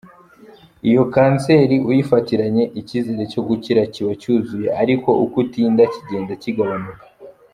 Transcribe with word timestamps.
Iyo 0.89 1.03
cancer 1.13 1.69
uyifatiranye 1.89 2.63
icyizere 2.79 3.23
cyo 3.31 3.41
gukira 3.47 3.81
kiba 3.93 4.13
cyuzuye 4.21 4.67
ariko 4.81 5.09
uko 5.23 5.35
utinda 5.43 5.83
kigenda 5.93 6.33
kigabanuka. 6.43 7.05